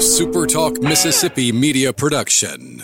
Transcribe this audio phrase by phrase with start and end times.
[0.00, 2.82] a SuperTalk Mississippi media production.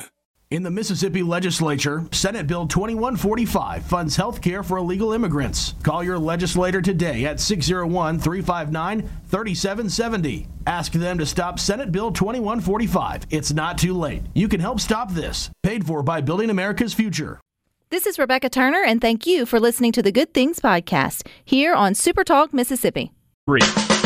[0.50, 5.72] In the Mississippi legislature, Senate Bill 2145 funds health care for illegal immigrants.
[5.82, 10.46] Call your legislator today at 601 359 3770.
[10.66, 13.28] Ask them to stop Senate Bill 2145.
[13.30, 14.20] It's not too late.
[14.34, 15.48] You can help stop this.
[15.62, 17.40] Paid for by Building America's Future.
[17.88, 21.72] This is Rebecca Turner, and thank you for listening to the Good Things Podcast here
[21.72, 23.10] on SuperTalk Mississippi.
[23.46, 24.05] Three.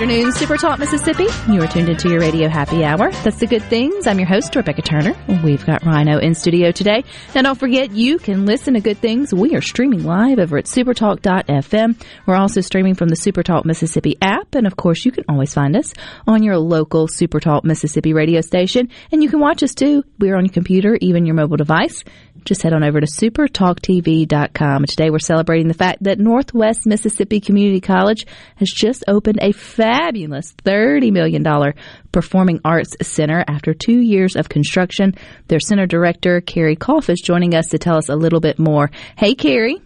[0.00, 1.26] Super Talk Mississippi.
[1.46, 3.12] You are tuned into your radio happy hour.
[3.22, 4.06] That's the good things.
[4.06, 5.14] I'm your host, Rebecca Turner.
[5.44, 7.04] We've got Rhino in studio today.
[7.34, 9.34] Now, don't forget, you can listen to good things.
[9.34, 12.02] We are streaming live over at supertalk.fm.
[12.24, 14.54] We're also streaming from the Supertalk Mississippi app.
[14.54, 15.92] And of course, you can always find us
[16.26, 18.88] on your local Supertalk Mississippi radio station.
[19.12, 20.02] And you can watch us too.
[20.18, 22.04] We're on your computer, even your mobile device
[22.44, 24.84] just head on over to supertalktv.com.
[24.86, 28.26] Today we're celebrating the fact that Northwest Mississippi Community College
[28.56, 29.52] has just opened a
[29.90, 31.74] $30 million
[32.12, 35.14] performing arts center after two years of construction.
[35.48, 38.90] Their center director, Carrie Koff, is joining us to tell us a little bit more.
[39.16, 39.80] Hey, Carrie.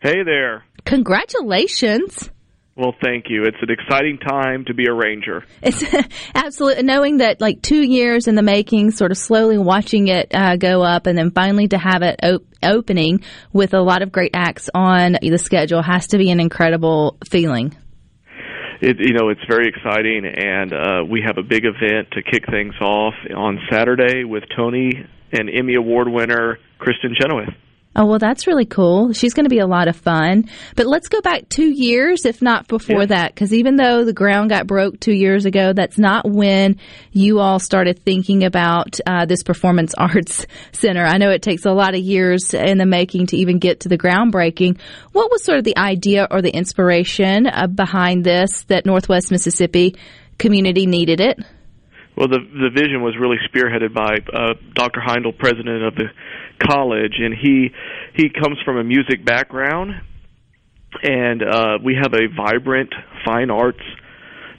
[0.00, 0.64] Hey there.
[0.84, 2.30] Congratulations.
[2.78, 3.42] Well, thank you.
[3.42, 5.44] It's an exciting time to be a ranger.
[5.60, 5.82] It's
[6.34, 10.54] absolutely knowing that like two years in the making, sort of slowly watching it uh,
[10.54, 14.30] go up, and then finally to have it op- opening with a lot of great
[14.32, 17.76] acts on the schedule has to be an incredible feeling.
[18.80, 22.46] It, you know, it's very exciting, and uh, we have a big event to kick
[22.48, 24.92] things off on Saturday with Tony
[25.32, 27.52] and Emmy Award winner Kristin Chenoweth.
[28.00, 29.12] Oh, well, that's really cool.
[29.12, 30.48] She's going to be a lot of fun.
[30.76, 33.06] But let's go back two years, if not before Yeah.
[33.06, 36.76] that, because even though the ground got broke two years ago, that's not when
[37.10, 41.04] you all started thinking about uh, this performance arts center.
[41.04, 43.88] I know it takes a lot of years in the making to even get to
[43.88, 44.78] the groundbreaking.
[45.10, 49.96] What was sort of the idea or the inspiration uh, behind this that Northwest Mississippi
[50.38, 51.40] community needed it?
[52.16, 55.00] Well, the the vision was really spearheaded by uh, Dr.
[55.00, 56.06] Heindl, president of the
[56.58, 57.70] college, and he
[58.14, 59.92] he comes from a music background,
[61.02, 63.82] and uh, we have a vibrant fine arts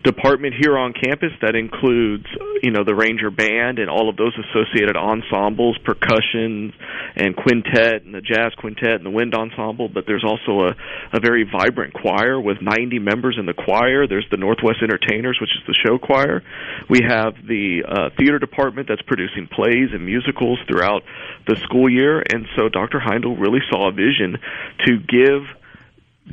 [0.03, 2.25] department here on campus that includes
[2.63, 6.71] you know the ranger band and all of those associated ensembles percussion
[7.15, 10.75] and quintet and the jazz quintet and the wind ensemble but there's also a,
[11.11, 14.07] a very vibrant choir with 90 members in the choir.
[14.07, 16.43] There's the northwest entertainers which is the show choir.
[16.89, 21.03] We have the uh, theater department that's producing plays and musicals throughout
[21.47, 22.23] the school year.
[22.23, 24.39] And so dr heindl really saw a vision
[24.85, 25.43] to give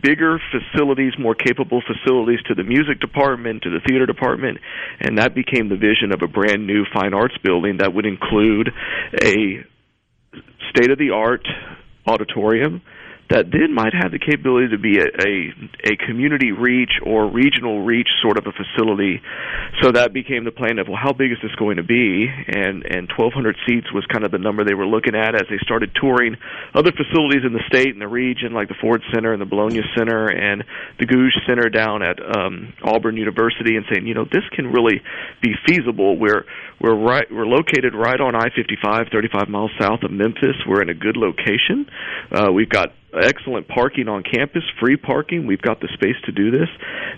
[0.03, 4.59] bigger facilities, more capable facilities to the music department, to the theater department,
[5.01, 8.71] and that became the vision of a brand new fine arts building that would include
[9.23, 9.65] a
[10.71, 11.47] state of the art
[12.07, 12.83] auditorium
[13.29, 17.83] that then might have the capability to be a, a a community reach or regional
[17.83, 19.21] reach sort of a facility.
[19.83, 22.29] So that became the plan of well, how big is this going to be?
[22.31, 25.59] And and 1,200 seats was kind of the number they were looking at as they
[25.59, 26.37] started touring
[26.75, 29.83] other facilities in the state and the region, like the Ford Center and the Bologna
[29.99, 30.63] Center and
[30.99, 35.03] the Gogue Center down at um, Auburn University, and saying, you know, this can really
[35.43, 36.17] be feasible.
[36.17, 36.45] We're
[36.81, 40.55] we're right we're located right on I-55, 35 miles south of Memphis.
[40.67, 41.91] We're in a good location.
[42.31, 45.47] Uh, we've got excellent parking on campus, free parking.
[45.47, 46.69] We've got the space to do this.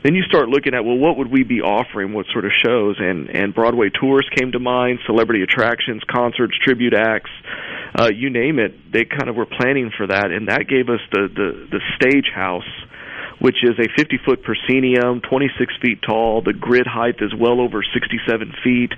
[0.04, 2.12] Then you start looking at well, what would we be offering?
[2.12, 2.96] What sort of shows?
[2.98, 7.30] And and Broadway tours came to mind, celebrity attractions, concerts, tribute acts,
[7.98, 8.92] uh, you name it.
[8.92, 12.30] They kind of were planning for that, and that gave us the the, the stage
[12.34, 12.68] house
[13.40, 16.42] which is a 50 foot proscenium, 26 feet tall.
[16.42, 18.92] The grid height is well over 67 feet.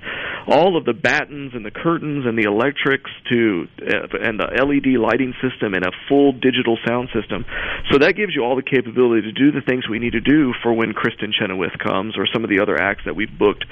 [0.47, 4.97] All of the battens and the curtains and the electrics to uh, and the LED
[4.97, 7.45] lighting system and a full digital sound system.
[7.91, 10.53] So that gives you all the capability to do the things we need to do
[10.63, 13.65] for when Kristin Chenoweth comes or some of the other acts that we've booked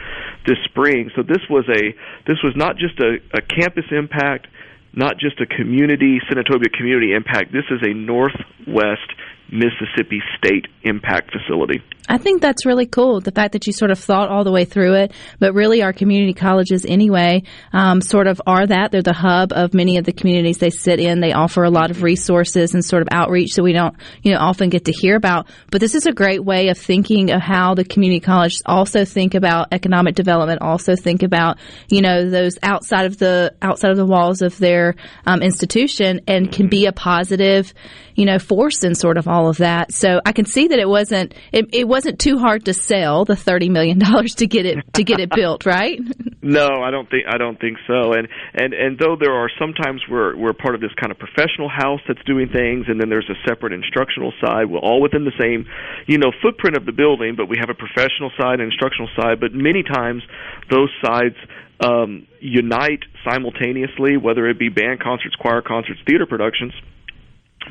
[0.45, 1.09] this spring.
[1.15, 1.95] So this was a
[2.27, 4.47] this was not just a, a campus impact
[4.93, 7.51] not just a community, Senatobia community impact.
[7.51, 9.09] This is a Northwest
[9.51, 11.81] Mississippi State impact facility.
[12.09, 13.21] I think that's really cool.
[13.21, 15.93] The fact that you sort of thought all the way through it, but really our
[15.93, 18.91] community colleges anyway, um, sort of are that.
[18.91, 21.19] They're the hub of many of the communities they sit in.
[21.19, 24.39] They offer a lot of resources and sort of outreach that we don't, you know,
[24.39, 25.47] often get to hear about.
[25.69, 29.35] But this is a great way of thinking of how the community colleges also think
[29.35, 31.59] about economic development, also think about,
[31.89, 34.95] you know, those outside of the, outside of the walls of their
[35.27, 37.71] um, institution and can be a positive,
[38.15, 39.93] you know, force in sort of all of that.
[39.93, 43.25] So I can see that it wasn't, it, it was wasn't too hard to sell
[43.25, 45.99] the thirty million dollars to get it to get it built, right?
[46.41, 48.13] No, I don't think I don't think so.
[48.13, 48.25] And
[48.55, 51.99] and and though there are sometimes we're we're part of this kind of professional house
[52.07, 54.71] that's doing things, and then there's a separate instructional side.
[54.71, 55.67] We're all within the same,
[56.07, 59.41] you know, footprint of the building, but we have a professional side and instructional side.
[59.43, 60.23] But many times
[60.71, 61.35] those sides
[61.83, 66.71] um, unite simultaneously, whether it be band concerts, choir concerts, theater productions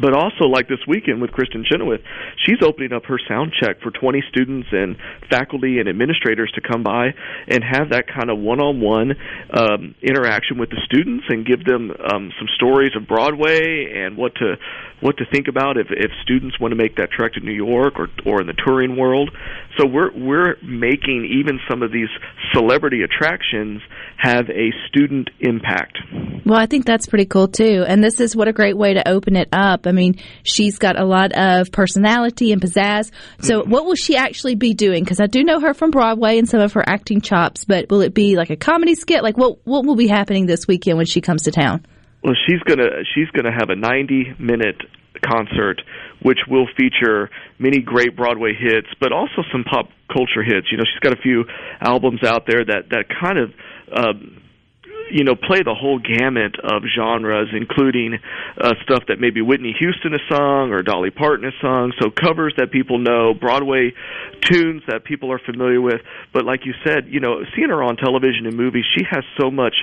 [0.01, 2.01] but also like this weekend with Kristin Chenoweth,
[2.45, 4.97] she's opening up her sound check for 20 students and
[5.31, 7.15] faculty and administrators to come by
[7.49, 9.17] and have that kind of one-on-one
[9.51, 14.35] um, interaction with the students and give them um, some stories of Broadway and what
[14.37, 14.55] to
[15.01, 17.95] what to think about if if students want to make that trek to New York
[17.99, 19.31] or or in the touring world.
[19.79, 22.09] So we're we're making even some of these
[22.53, 23.81] celebrity attractions
[24.17, 25.99] have a student impact.
[26.45, 27.85] Well, I think that's pretty cool too.
[27.87, 29.87] And this is what a great way to open it up.
[29.87, 33.13] I mean, she's got a lot of personality and pizzazz.
[33.41, 33.71] So mm-hmm.
[33.71, 35.05] what will she actually be doing?
[35.05, 38.01] Because I do know her from Broadway and some of her acting chops, but will
[38.01, 39.23] it be like a comedy skit?
[39.23, 41.85] Like what what will be happening this weekend when she comes to town?
[42.23, 44.83] Well, she's gonna she's gonna have a ninety minute
[45.25, 45.81] concert,
[46.23, 50.71] which will feature many great Broadway hits, but also some pop culture hits.
[50.71, 51.45] You know, she's got a few
[51.81, 53.53] albums out there that that kind of
[53.93, 54.43] um,
[55.11, 58.19] you know play the whole gamut of genres, including
[58.61, 61.93] uh, stuff that maybe Whitney Houston has sung or Dolly Parton has sung.
[62.01, 63.93] So covers that people know, Broadway
[64.43, 66.01] tunes that people are familiar with.
[66.33, 69.51] But like you said, you know, seeing her on television and movies, she has so
[69.51, 69.75] much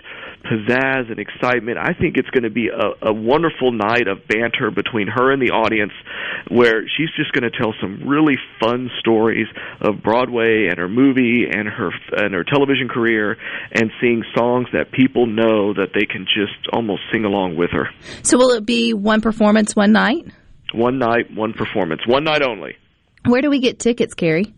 [0.44, 1.78] pizzazz and excitement.
[1.78, 5.42] I think it's going to be a, a wonderful night of banter between her and
[5.42, 5.94] the audience,
[6.50, 9.48] where she's just going to tell some really fun stories
[9.82, 13.38] of Broadway and her movie and her and her television career,
[13.72, 17.88] and seeing songs that people know that they can just almost sing along with her.
[18.24, 20.26] So, will it be one performance one night?
[20.74, 22.76] One night, one performance, one night only.
[23.26, 24.54] Where do we get tickets, Carrie?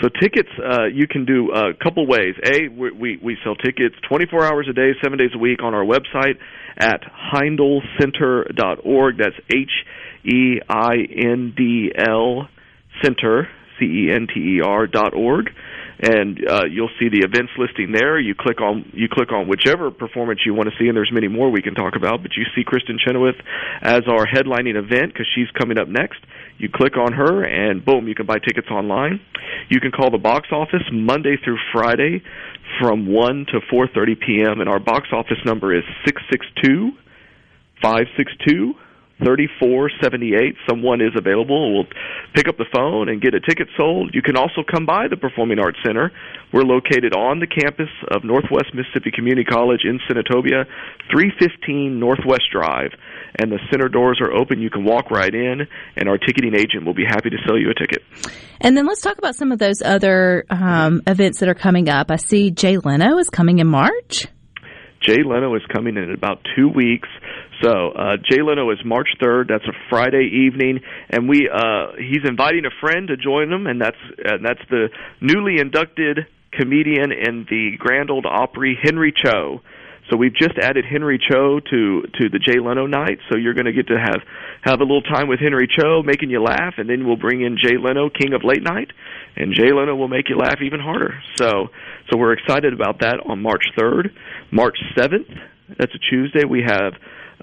[0.00, 2.34] So tickets, uh, you can do a couple ways.
[2.44, 5.74] A, we, we, we sell tickets 24 hours a day, seven days a week on
[5.74, 6.38] our website
[6.78, 7.02] at
[7.34, 9.18] heindlcenter.org.
[9.18, 9.70] That's H
[10.24, 10.94] E I
[11.24, 12.48] N D L
[13.02, 13.48] Center,
[13.78, 15.50] C E N T E R dot org
[16.02, 18.18] and uh, you'll see the events listing there.
[18.18, 21.28] You click on you click on whichever performance you want to see, and there's many
[21.28, 22.22] more we can talk about.
[22.22, 23.38] But you see Kristin Chenoweth
[23.80, 26.18] as our headlining event because she's coming up next.
[26.58, 29.20] You click on her, and boom, you can buy tickets online.
[29.68, 32.22] You can call the box office Monday through Friday
[32.80, 34.60] from 1 to 4:30 p.m.
[34.60, 36.98] and our box office number is 662
[37.80, 38.74] 562
[39.24, 41.86] 3478 someone is available We'll
[42.34, 44.14] pick up the phone and get a ticket sold.
[44.14, 46.12] You can also come by the performing arts center.
[46.52, 50.64] We're located on the campus of northwest mississippi community college in senatobia
[51.10, 52.90] 315 northwest drive.
[53.38, 54.60] And the center doors are open.
[54.60, 55.66] You can walk right in
[55.96, 58.02] and our ticketing agent will be happy to sell you a ticket.
[58.60, 62.10] And then let's talk about some of those other um, events that are coming up.
[62.10, 64.26] I see jay leno is coming in march.
[65.02, 67.08] Jay Leno is coming in about two weeks.
[67.62, 69.48] So uh, Jay Leno is March 3rd.
[69.48, 70.80] That's a Friday evening,
[71.10, 74.88] and we uh, he's inviting a friend to join him, and that's uh, that's the
[75.20, 79.60] newly inducted comedian in the Grand Ole Opry, Henry Cho.
[80.10, 83.18] So we've just added Henry Cho to to the Jay Leno night.
[83.30, 84.22] So you're going to get to have
[84.62, 87.56] have a little time with Henry Cho, making you laugh, and then we'll bring in
[87.62, 88.90] Jay Leno, King of Late Night,
[89.36, 91.14] and Jay Leno will make you laugh even harder.
[91.36, 91.68] So
[92.10, 94.10] so we're excited about that on March 3rd,
[94.50, 95.30] March 7th.
[95.78, 96.44] That's a Tuesday.
[96.44, 96.94] We have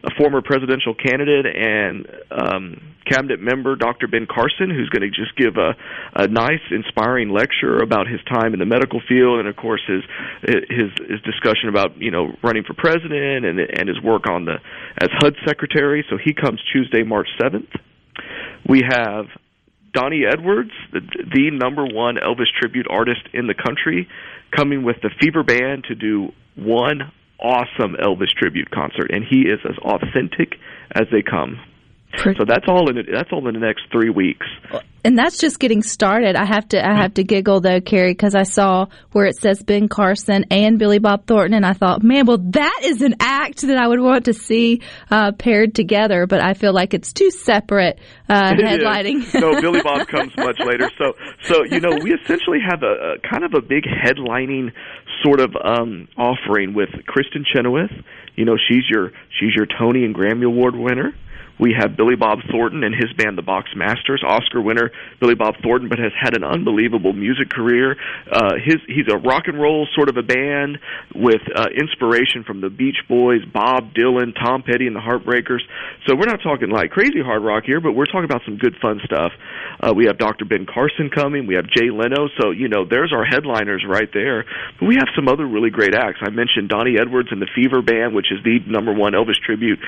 [0.03, 4.07] a former presidential candidate and um, cabinet member, Dr.
[4.07, 5.75] Ben Carson, who's going to just give a,
[6.15, 10.03] a nice, inspiring lecture about his time in the medical field, and of course his
[10.43, 14.55] his his discussion about you know running for president and and his work on the
[15.01, 16.05] as HUD secretary.
[16.09, 17.69] So he comes Tuesday, March seventh.
[18.67, 19.25] We have
[19.93, 24.07] Donny Edwards, the, the number one Elvis tribute artist in the country,
[24.55, 27.11] coming with the Fever Band to do one
[27.41, 30.55] awesome Elvis tribute concert, and he is as authentic
[30.95, 31.59] as they come.
[32.17, 33.05] So that's all in it.
[33.11, 34.45] That's all in the next three weeks.
[35.05, 36.35] And that's just getting started.
[36.35, 39.63] I have to I have to giggle though, Carrie, because I saw where it says
[39.63, 43.61] Ben Carson and Billy Bob Thornton, and I thought, man, well, that is an act
[43.61, 46.27] that I would want to see uh, paired together.
[46.27, 49.33] But I feel like it's two separate uh, headlining.
[49.39, 50.89] no, Billy Bob comes much later.
[50.97, 51.13] So,
[51.43, 54.71] so you know, we essentially have a, a kind of a big headlining
[55.23, 57.91] sort of um, offering with Kristin Chenoweth.
[58.35, 61.13] You know, she's your she's your Tony and Grammy Award winner.
[61.59, 65.89] We have Billy Bob Thornton and his band, the Boxmasters, Oscar winner Billy Bob Thornton,
[65.89, 67.97] but has had an unbelievable music career.
[68.31, 70.79] Uh, his he's a rock and roll sort of a band
[71.13, 75.59] with uh, inspiration from the Beach Boys, Bob Dylan, Tom Petty, and the Heartbreakers.
[76.07, 78.75] So we're not talking like crazy hard rock here, but we're talking about some good
[78.81, 79.33] fun stuff.
[79.79, 80.45] Uh, we have Dr.
[80.45, 81.47] Ben Carson coming.
[81.47, 82.29] We have Jay Leno.
[82.39, 84.45] So you know, there's our headliners right there.
[84.79, 86.19] But we have some other really great acts.
[86.21, 89.79] I mentioned Donny Edwards and the Fever Band, which is the number one Elvis tribute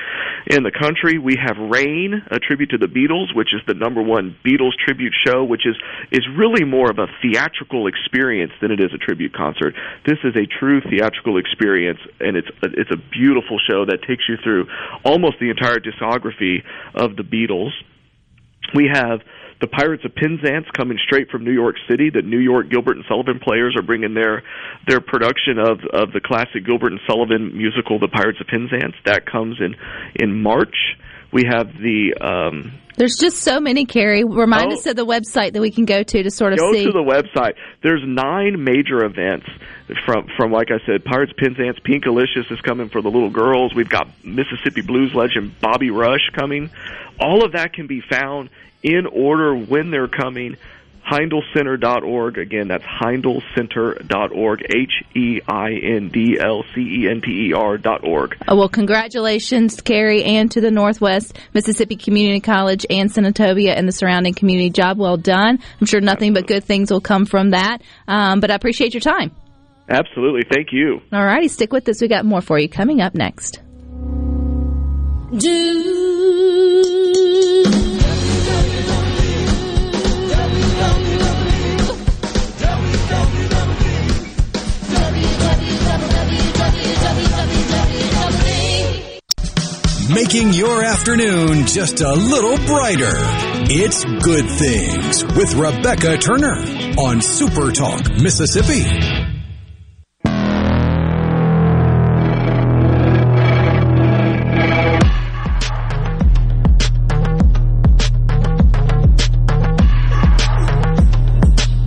[0.46, 1.18] in the country.
[1.18, 5.14] We have Rain, a tribute to the Beatles, which is the number one Beatles tribute
[5.26, 5.76] show, which is
[6.10, 9.74] is really more of a theatrical experience than it is a tribute concert.
[10.06, 14.24] This is a true theatrical experience, and it's a, it's a beautiful show that takes
[14.28, 14.66] you through
[15.04, 16.62] almost the entire discography
[16.94, 17.72] of the Beatles.
[18.74, 19.20] We have
[19.62, 22.10] the Pirates of Penzance coming straight from New York City.
[22.10, 24.42] The New York Gilbert and Sullivan players are bringing their
[24.88, 28.96] their production of of the classic Gilbert and Sullivan musical, The Pirates of Penzance.
[29.06, 29.76] That comes in
[30.16, 30.74] in March.
[31.32, 34.22] We have the um, There's just so many, Carrie.
[34.24, 34.74] Remind Oh.
[34.76, 36.84] us of the website that we can go to to sort of go see.
[36.84, 37.54] to the website.
[37.82, 39.46] There's nine major events
[40.04, 43.74] from from like I said, Pirates Penzance, Pinkalicious is coming for the little girls.
[43.74, 46.70] We've got Mississippi blues legend Bobby Rush coming.
[47.18, 48.50] All of that can be found
[48.82, 50.56] in order when they're coming.
[51.10, 52.38] HeindlCenter.org.
[52.38, 54.62] Again, that's HeindlCenter.org.
[54.74, 58.36] H E I N D L C E N T E R dot org.
[58.48, 63.92] Oh, well, congratulations, Carrie, and to the Northwest Mississippi Community College and Senatobia and the
[63.92, 64.70] surrounding community.
[64.70, 65.58] Job well done.
[65.80, 67.82] I'm sure nothing but good things will come from that.
[68.06, 69.32] Um, but I appreciate your time.
[69.88, 70.42] Absolutely.
[70.50, 71.00] Thank you.
[71.12, 72.00] All righty, stick with us.
[72.00, 73.60] We got more for you coming up next.
[90.32, 93.12] Making your afternoon just a little brighter.
[93.68, 96.56] It's Good Things with Rebecca Turner
[96.98, 98.80] on Super Talk, Mississippi.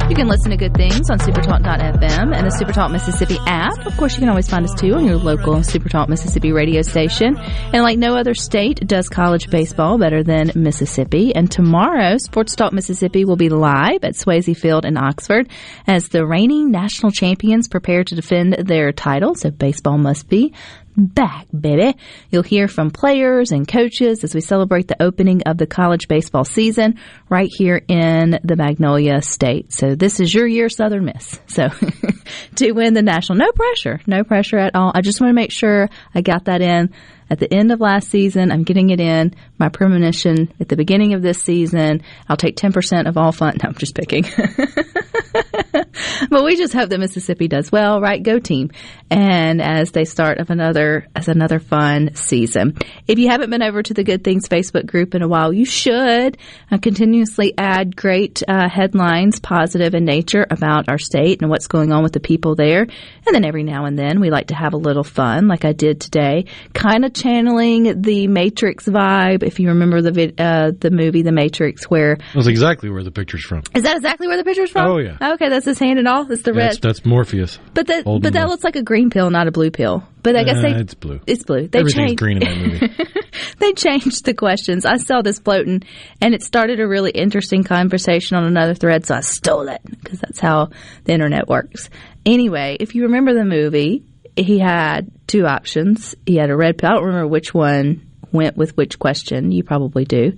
[0.07, 3.85] You can listen to good things on supertalk.fm and the Supertalk Mississippi app.
[3.85, 7.37] Of course, you can always find us too on your local Supertalk Mississippi radio station.
[7.37, 11.33] And like no other state does college baseball better than Mississippi.
[11.35, 15.49] And tomorrow, Sports Talk Mississippi will be live at Swayze Field in Oxford
[15.87, 19.35] as the reigning national champions prepare to defend their title.
[19.35, 20.53] So baseball must be
[20.97, 21.97] back, baby.
[22.29, 26.45] You'll hear from players and coaches as we celebrate the opening of the college baseball
[26.45, 26.99] season
[27.29, 29.73] right here in the Magnolia State.
[29.73, 31.39] So this is your year, Southern Miss.
[31.47, 31.69] So
[32.55, 34.91] to win the national, no pressure, no pressure at all.
[34.93, 36.93] I just want to make sure I got that in
[37.29, 38.51] at the end of last season.
[38.51, 39.33] I'm getting it in.
[39.57, 42.03] My premonition at the beginning of this season.
[42.29, 43.55] I'll take 10% of all fun.
[43.63, 44.23] No, I'm just picking.
[46.29, 48.21] but we just hope that Mississippi does well, right?
[48.21, 48.71] Go team.
[49.09, 52.77] And as they start of another, as another fun season.
[53.07, 55.65] If you haven't been over to the Good Things Facebook group in a while, you
[55.65, 56.37] should
[56.71, 61.91] uh, continuously add great uh, headlines, positive in nature about our state and what's going
[61.91, 62.81] on with the people there.
[62.81, 65.73] And then every now and then we like to have a little fun, like I
[65.73, 69.43] did today, kind of channeling the Matrix vibe.
[69.43, 73.11] If you remember the vid- uh, the movie The Matrix, where That's exactly where the
[73.11, 73.63] picture's from.
[73.73, 74.87] is that exactly where the picture's from?
[74.89, 75.17] Oh, yeah.
[75.33, 76.29] Okay, that's his hand and all.
[76.31, 76.71] It's the red.
[76.71, 77.59] That's, that's Morpheus.
[77.73, 80.03] But that Old but that looks like a green pill, not a blue pill.
[80.23, 81.19] But I guess Uh, they it's blue.
[81.27, 81.67] It's blue.
[81.67, 82.93] They Everything's changed green in that movie.
[83.59, 84.85] they changed the questions.
[84.85, 85.83] I saw this floating,
[86.21, 90.19] and it started a really interesting conversation on another thread, so I stole it because
[90.19, 90.69] that's how
[91.03, 91.89] the internet works.
[92.25, 94.03] Anyway, if you remember the movie,
[94.35, 96.15] he had two options.
[96.25, 96.89] He had a red pill.
[96.89, 99.51] I don't remember which one went with which question.
[99.51, 100.35] You probably do,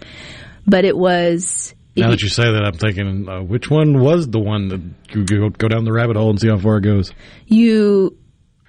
[0.67, 1.73] but it was.
[1.95, 4.81] now that you say that, I'm thinking, uh, which one was the one that
[5.15, 7.13] you go, go down the rabbit hole and see how far it goes?
[7.45, 8.17] you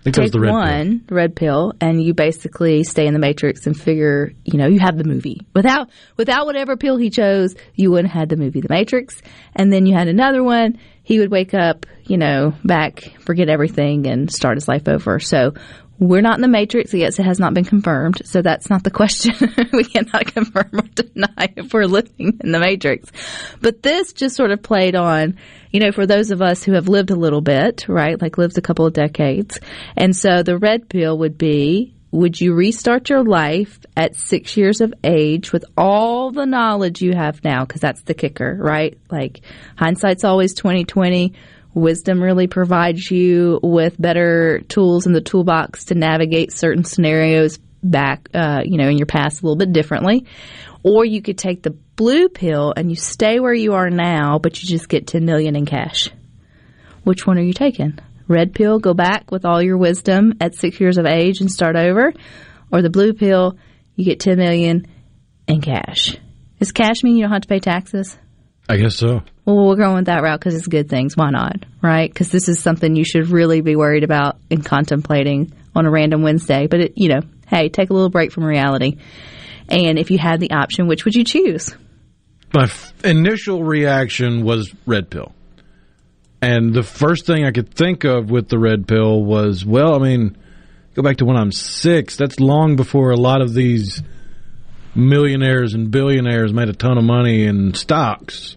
[0.01, 3.07] I think that was take the red one the red pill and you basically stay
[3.07, 5.41] in the matrix and figure you know you have the movie.
[5.55, 9.21] Without without whatever pill he chose you wouldn't have had the movie the matrix.
[9.55, 10.79] And then you had another one.
[11.03, 15.19] He would wake up you know back forget everything and start his life over.
[15.19, 15.55] So
[16.01, 16.95] We're not in the matrix.
[16.95, 18.23] Yes, it has not been confirmed.
[18.25, 19.35] So that's not the question.
[19.73, 23.11] we cannot confirm or deny if we're living in the matrix.
[23.61, 25.37] But this just sort of played on,
[25.73, 28.21] you know, for those of us who have lived a little bit, right?
[28.21, 29.59] Like lived a couple of decades.
[29.97, 34.81] And so the red pill would be, would you restart your life at six years
[34.81, 37.65] of age with all the knowledge you have now?
[37.67, 38.97] Cause that's the kicker, right?
[39.11, 39.41] Like
[39.77, 41.35] hindsight's always 2020
[41.75, 48.29] wisdom really provides you with better tools in the toolbox to navigate certain scenarios back,
[48.35, 50.27] uh, you know, in your past a little bit differently.
[50.83, 54.61] Or you could take the blue pill and you stay where you are now, but
[54.61, 56.09] you just get 10 million in cash.
[57.05, 57.99] Which one are you taking?
[58.27, 61.77] Red pill, go back with all your wisdom at six years of age and start
[61.77, 62.13] over.
[62.71, 63.57] Or the blue pill,
[63.97, 64.87] you get 10 million
[65.47, 66.17] in cash.
[66.59, 68.19] Does cash mean you don't have to pay taxes?
[68.69, 69.23] I guess so.
[69.45, 71.17] Well, we're going with that route because it's good things.
[71.17, 71.65] Why not?
[71.81, 72.13] Right?
[72.13, 76.23] Because this is something you should really be worried about and contemplating on a random
[76.23, 76.67] Wednesday.
[76.67, 78.99] But, it, you know, hey, take a little break from reality.
[79.71, 81.75] And if you had the option, which would you choose?
[82.53, 85.33] My f- initial reaction was red pill.
[86.41, 89.99] And the first thing I could think of with the red pill was, well, I
[89.99, 90.37] mean,
[90.95, 92.17] go back to when I'm six.
[92.17, 94.03] That's long before a lot of these
[94.95, 98.57] millionaires and billionaires made a ton of money in stocks.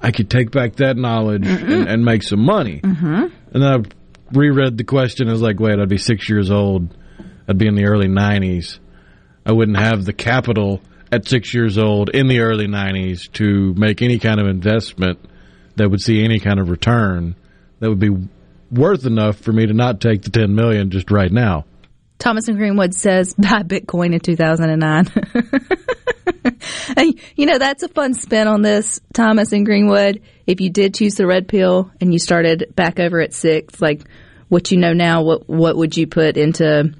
[0.00, 2.80] I could take back that knowledge and, and, make some money.
[2.80, 3.14] Mm-hmm.
[3.14, 3.78] And then I
[4.32, 5.28] reread the question.
[5.28, 6.94] I was like, wait, I'd be six years old.
[7.48, 8.78] I'd be in the early 90s.
[9.44, 14.02] I wouldn't have the capital at six years old in the early 90s to make
[14.02, 15.18] any kind of investment
[15.76, 17.36] that would see any kind of return
[17.78, 18.10] that would be
[18.70, 21.64] worth enough for me to not take the 10 million just right now.
[22.18, 25.06] Thomas and Greenwood says buy Bitcoin in 2009.
[27.36, 30.22] you know, that's a fun spin on this, Thomas and Greenwood.
[30.46, 34.02] If you did choose the red pill and you started back over at six, like
[34.48, 36.94] what you know now, what what would you put into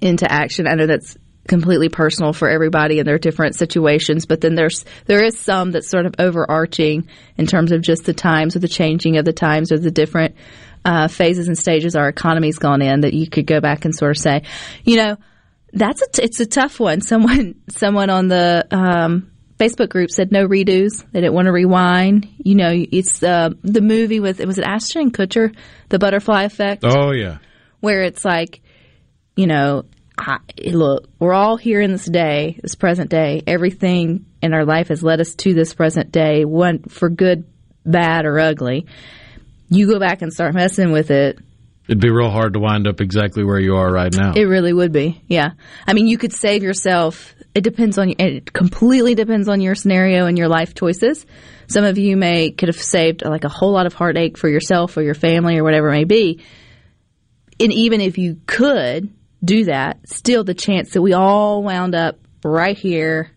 [0.00, 0.66] into action?
[0.66, 1.16] I know that's
[1.48, 5.88] completely personal for everybody in their different situations, but then there's there is some that's
[5.88, 9.72] sort of overarching in terms of just the times or the changing of the times
[9.72, 10.36] or the different
[10.84, 14.10] uh, phases and stages our economy's gone in that you could go back and sort
[14.10, 14.42] of say,
[14.84, 15.16] you know,
[15.74, 17.00] that's a t- it's a tough one.
[17.02, 21.04] Someone someone on the um, Facebook group said no redos.
[21.12, 22.28] They didn't want to rewind.
[22.38, 25.54] You know, it's uh, the movie with it was it Ashton Kutcher,
[25.88, 26.84] The Butterfly Effect.
[26.84, 27.38] Oh yeah,
[27.80, 28.60] where it's like,
[29.36, 29.84] you know,
[30.16, 33.42] I, look, we're all here in this day, this present day.
[33.46, 37.44] Everything in our life has led us to this present day, one for good,
[37.84, 38.86] bad, or ugly
[39.68, 41.38] you go back and start messing with it,
[41.86, 44.32] It'd be real hard to wind up exactly where you are right now.
[44.34, 45.22] It really would be.
[45.28, 45.50] Yeah.
[45.86, 47.34] I mean, you could save yourself.
[47.54, 51.26] It depends on it completely depends on your scenario and your life choices.
[51.66, 54.96] Some of you may could have saved like a whole lot of heartache for yourself
[54.96, 56.42] or your family or whatever it may be.
[57.60, 59.12] And even if you could
[59.44, 63.34] do that, still the chance that we all wound up right here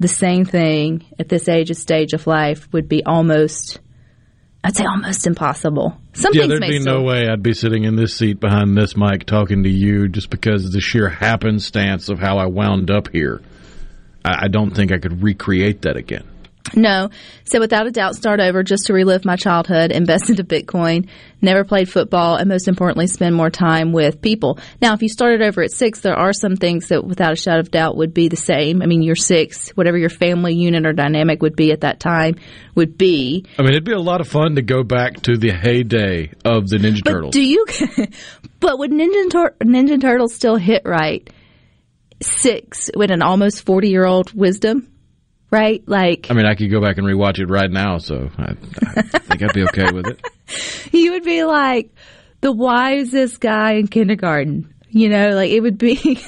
[0.00, 3.78] the same thing at this age of stage of life would be almost
[4.66, 5.94] I'd say almost impossible.
[6.14, 7.00] Some yeah, there'd be still...
[7.00, 10.30] no way I'd be sitting in this seat behind this mic talking to you just
[10.30, 13.42] because of the sheer happenstance of how I wound up here.
[14.24, 16.24] I, I don't think I could recreate that again.
[16.74, 17.10] No.
[17.44, 21.08] So without a doubt, start over just to relive my childhood, invest into Bitcoin,
[21.42, 24.58] never played football, and most importantly, spend more time with people.
[24.80, 27.60] Now, if you started over at six, there are some things that without a shadow
[27.60, 28.82] of doubt would be the same.
[28.82, 32.36] I mean, you're six, whatever your family unit or dynamic would be at that time
[32.74, 33.44] would be.
[33.58, 36.68] I mean, it'd be a lot of fun to go back to the heyday of
[36.68, 37.32] the Ninja but Turtles.
[37.32, 37.66] Do you,
[38.60, 41.28] but would Ninja, Tur- Ninja Turtles still hit right?
[42.22, 44.93] Six with an almost 40 year old wisdom?
[45.54, 45.82] Right?
[45.86, 49.02] Like, I mean, I could go back and rewatch it right now, so I, I
[49.02, 50.20] think I'd be okay with it.
[50.92, 51.90] You would be like
[52.42, 54.72] the wisest guy in kindergarten.
[54.90, 55.94] You know, like it would be.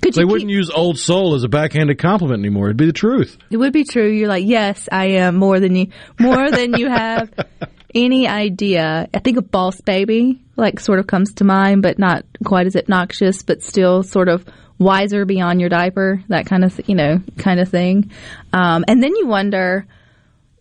[0.00, 2.66] they wouldn't use old soul as a backhanded compliment anymore.
[2.66, 3.36] It'd be the truth.
[3.50, 4.08] It would be true.
[4.10, 7.30] You're like, yes, I am more than you, more than you have
[7.94, 9.06] any idea.
[9.12, 12.74] I think a boss baby like sort of comes to mind, but not quite as
[12.74, 14.44] obnoxious, but still sort of
[14.78, 18.10] wiser beyond your diaper, that kind of, you know, kind of thing.
[18.52, 19.86] Um, and then you wonder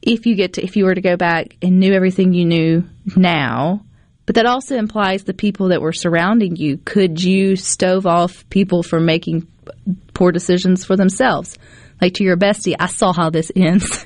[0.02, 2.84] if you get to, if you were to go back and knew everything you knew
[3.16, 3.84] now,
[4.26, 6.78] but that also implies the people that were surrounding you.
[6.78, 9.48] Could you stove off people from making
[10.14, 11.58] poor decisions for themselves?
[12.02, 14.06] Like to your bestie, I saw how this ends.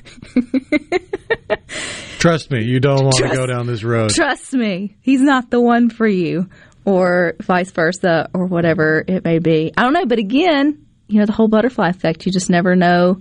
[2.18, 4.10] Trust me, you don't want trust, to go down this road.
[4.10, 6.48] Trust me, he's not the one for you
[6.84, 9.72] or vice versa or whatever it may be.
[9.76, 13.20] I don't know, but again, you know, the whole butterfly effect, you just never know,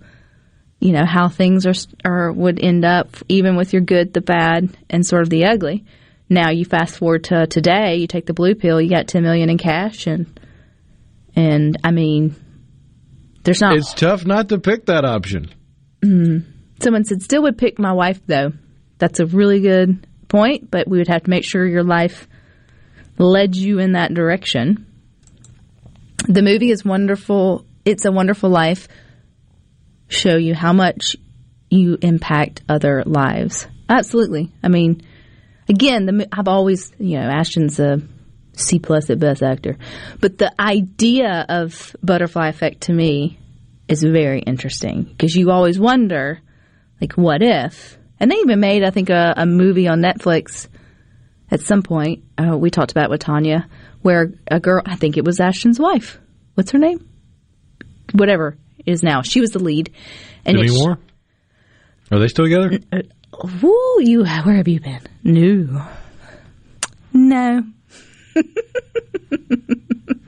[0.80, 1.74] you know, how things are
[2.06, 5.86] or would end up even with your good, the bad, and sort of the ugly.
[6.30, 9.50] now you fast forward to today, you take the blue pill, you got 10 million
[9.50, 10.39] in cash and
[11.36, 12.36] and I mean
[13.43, 15.50] there's not It's tough not to pick that option.
[16.02, 16.50] Mm-hmm.
[16.82, 18.54] Someone said still would pick my wife though.
[19.00, 22.28] That's a really good point, but we would have to make sure your life
[23.19, 24.88] led you in that direction.
[26.27, 27.65] The movie is wonderful.
[27.86, 28.88] It's a wonderful life.
[30.08, 31.15] Show you how much
[31.69, 33.67] you impact other lives.
[33.88, 34.51] Absolutely.
[34.63, 35.01] I mean,
[35.67, 38.01] again, the, I've always, you know, Ashton's a
[38.53, 39.77] C plus at best actor,
[40.19, 43.39] but the idea of butterfly effect to me
[43.88, 46.39] is very interesting because you always wonder,
[46.99, 47.97] like, what if?
[48.19, 50.67] And they even made, I think, a, a movie on Netflix
[51.52, 52.24] at some point.
[52.38, 53.68] Uh, we talked about it with Tanya,
[54.02, 56.20] where a girl, I think it was Ashton's wife.
[56.56, 57.08] What's her name?
[58.14, 59.22] Whatever is now.
[59.22, 59.94] She was the lead.
[60.46, 61.00] And Demi Moore?
[62.12, 62.80] Are they still together?
[63.62, 65.02] Woo, you, where have you been?
[65.24, 65.86] No.
[67.14, 67.64] No.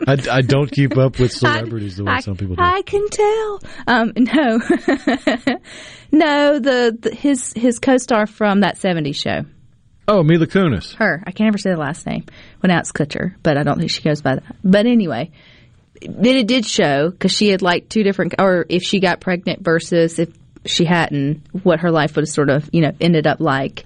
[0.07, 2.61] I, I don't keep up with celebrities the way I, some people do.
[2.61, 3.59] I can tell.
[3.87, 4.57] Um, no,
[6.11, 6.59] no.
[6.59, 9.45] The, the his his co-star from that '70s show,
[10.11, 10.95] oh, Mila Kunis.
[10.95, 11.23] her.
[11.25, 12.25] I can't ever say the last name.
[12.61, 14.55] Well, now it's Kutcher, but I don't think she goes by that.
[14.63, 15.31] But anyway,
[16.01, 19.63] then it did show because she had like two different, or if she got pregnant
[19.63, 20.29] versus if
[20.65, 23.85] she hadn't, what her life would have sort of you know ended up like,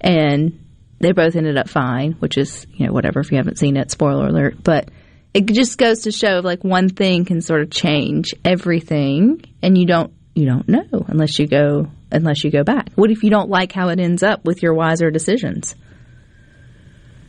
[0.00, 0.60] and
[1.00, 3.90] they both ended up fine, which is you know whatever if you haven't seen it.
[3.90, 4.90] Spoiler alert, but
[5.34, 9.86] it just goes to show like one thing can sort of change everything, and you
[9.86, 12.90] don't you don't know unless you go unless you go back.
[12.94, 15.74] What if you don't like how it ends up with your wiser decisions?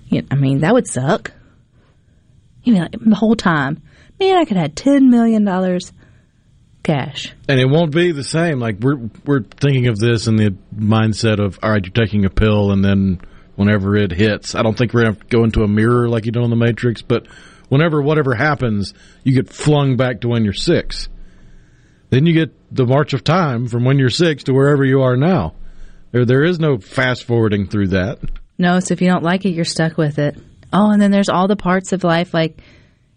[0.08, 1.32] You I mean, that would suck.
[2.64, 3.82] You know, the whole time,
[4.20, 5.92] man, I could have ten million dollars
[6.84, 7.34] cash.
[7.50, 8.60] And it won't be the same.
[8.60, 12.30] Like we're we're thinking of this in the mindset of all right, you're taking a
[12.30, 13.20] pill, and then
[13.56, 16.44] whenever it hits, I don't think we're gonna go into a mirror like you do
[16.44, 17.28] in the Matrix, but
[17.70, 18.94] whenever whatever happens,
[19.24, 21.10] you get flung back to when you're six.
[22.16, 25.18] Then you get the march of time from when you're six to wherever you are
[25.18, 25.54] now.
[26.14, 28.20] There there is no fast forwarding through that.
[28.58, 30.38] No, so if you don't like it, you're stuck with it.
[30.72, 32.58] Oh, and then there's all the parts of life like,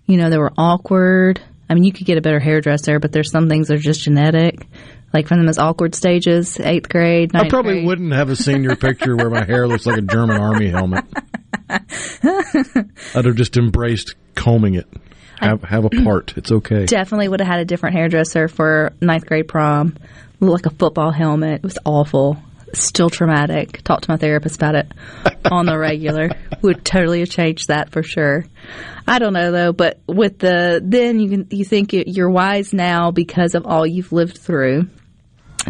[0.06, 1.40] you know, that were awkward.
[1.70, 4.02] I mean, you could get a better hairdresser, but there's some things that are just
[4.02, 4.66] genetic.
[5.14, 7.86] Like from the most awkward stages, eighth grade, ninth I probably grade.
[7.86, 11.04] wouldn't have a senior picture where my hair looks like a German army helmet.
[11.70, 14.88] I'd have just embraced combing it.
[15.40, 16.34] Have have a part.
[16.36, 16.84] It's okay.
[16.86, 19.96] Definitely would have had a different hairdresser for ninth grade prom.
[20.40, 21.56] Looked like a football helmet.
[21.56, 22.36] It was awful.
[22.74, 23.82] Still traumatic.
[23.82, 24.92] Talked to my therapist about it
[25.50, 26.30] on the regular.
[26.62, 28.44] Would totally have changed that for sure.
[29.06, 32.74] I don't know though, but with the then you can you think you- you're wise
[32.74, 34.88] now because of all you've lived through.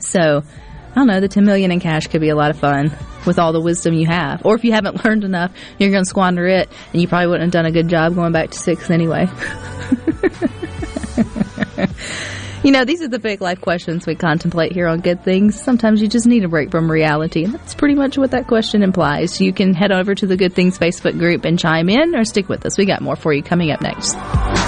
[0.01, 0.43] So
[0.91, 1.21] I don't know.
[1.21, 2.93] The ten million in cash could be a lot of fun
[3.27, 4.45] with all the wisdom you have.
[4.45, 7.45] Or if you haven't learned enough, you're going to squander it, and you probably wouldn't
[7.45, 9.29] have done a good job going back to six anyway.
[12.65, 15.61] You know, these are the big life questions we contemplate here on Good Things.
[15.61, 18.83] Sometimes you just need a break from reality, and that's pretty much what that question
[18.83, 19.41] implies.
[19.41, 22.49] You can head over to the Good Things Facebook group and chime in, or stick
[22.49, 22.77] with us.
[22.77, 24.68] We got more for you coming up next.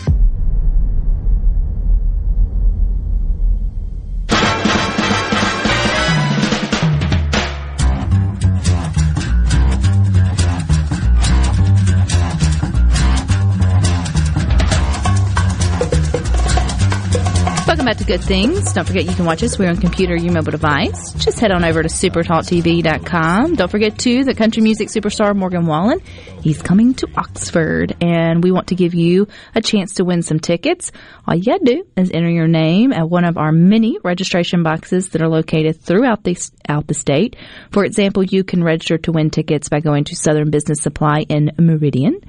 [17.71, 18.73] Welcome back to Good Things.
[18.73, 19.57] Don't forget you can watch us.
[19.57, 21.13] We're on computer, your mobile device.
[21.13, 23.55] Just head on over to supertalktv.com.
[23.55, 26.01] Don't forget, too, the country music superstar Morgan Wallen.
[26.41, 30.37] He's coming to Oxford, and we want to give you a chance to win some
[30.37, 30.91] tickets.
[31.25, 35.07] All you gotta do is enter your name at one of our many registration boxes
[35.11, 36.35] that are located throughout the,
[36.67, 37.37] out the state.
[37.71, 41.51] For example, you can register to win tickets by going to Southern Business Supply in
[41.57, 42.19] Meridian,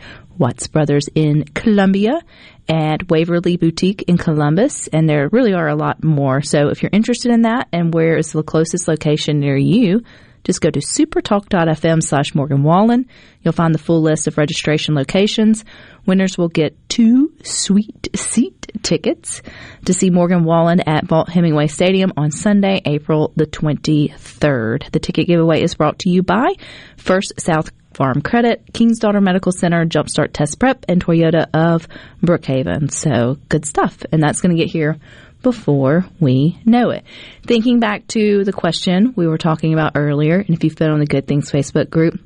[0.42, 2.20] Watts Brothers in Columbia,
[2.68, 6.42] at Waverly Boutique in Columbus, and there really are a lot more.
[6.42, 10.02] So if you're interested in that and where is the closest location near you,
[10.44, 13.06] Just go to supertalk.fm slash Morgan Wallen.
[13.42, 15.64] You'll find the full list of registration locations.
[16.04, 19.42] Winners will get two sweet seat tickets
[19.84, 24.90] to see Morgan Wallen at Vaught Hemingway Stadium on Sunday, April the 23rd.
[24.90, 26.54] The ticket giveaway is brought to you by
[26.96, 31.88] First South Farm Credit, King's Daughter Medical Center, Jumpstart Test Prep, and Toyota of
[32.22, 32.90] Brookhaven.
[32.90, 34.02] So good stuff.
[34.12, 34.98] And that's going to get here
[35.42, 37.04] before we know it.
[37.46, 41.00] Thinking back to the question we were talking about earlier, and if you've been on
[41.00, 42.20] the Good Things Facebook group,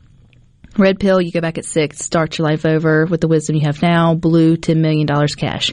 [0.78, 3.62] red pill, you go back at six, start your life over with the wisdom you
[3.62, 5.72] have now, blue, $10 million cash.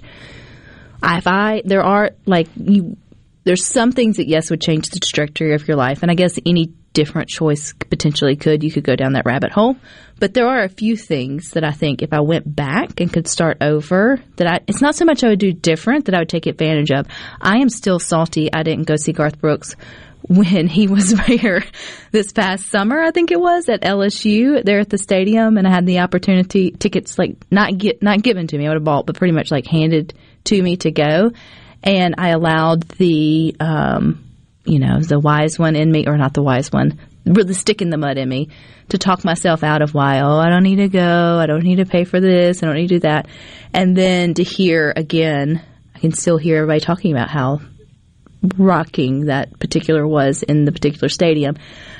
[1.05, 2.95] If I, there are like you,
[3.43, 6.39] there's some things that yes would change the trajectory of your life, and I guess
[6.45, 8.63] any different choice potentially could.
[8.63, 9.75] You could go down that rabbit hole.
[10.19, 13.27] But there are a few things that I think if I went back and could
[13.27, 16.29] start over, that I, it's not so much I would do different that I would
[16.29, 17.07] take advantage of.
[17.41, 18.53] I am still salty.
[18.53, 19.75] I didn't go see Garth Brooks
[20.27, 21.63] when he was here
[22.11, 25.71] this past summer, I think it was at LSU there at the stadium, and I
[25.71, 28.65] had the opportunity tickets like not get not given to me.
[28.65, 30.13] I would have bought, but pretty much like handed
[30.45, 31.31] to me to go,
[31.83, 34.23] and I allowed the um,
[34.65, 37.89] you know, the wise one in me, or not the wise one, really stick in
[37.89, 38.49] the mud in me,
[38.89, 41.77] to talk myself out of why, oh, I don't need to go, I don't need
[41.77, 43.27] to pay for this, I don't need to do that.
[43.73, 45.61] And then to hear again,
[45.93, 47.59] I can still hear everybody talking about how
[48.57, 51.55] rocking that particular was in the particular stadium.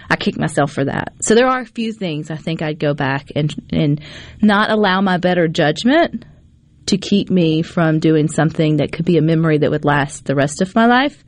[0.10, 1.14] I kicked myself for that.
[1.22, 4.02] So there are a few things I think I'd go back and and
[4.42, 6.26] not allow my better judgment
[6.88, 10.36] to keep me from doing something that could be a memory that would last the
[10.36, 11.24] rest of my life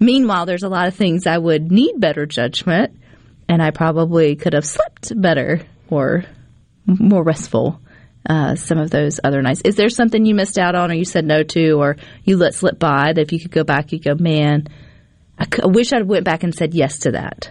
[0.00, 2.96] Meanwhile, there's a lot of things I would need better judgment,
[3.48, 6.24] and I probably could have slept better or
[6.86, 7.80] more restful.
[8.28, 9.62] Uh, some of those other nights.
[9.64, 12.52] Is there something you missed out on, or you said no to, or you let
[12.52, 14.66] slip by that if you could go back, you go, man,
[15.38, 17.50] I, c- I wish I went back and said yes to that.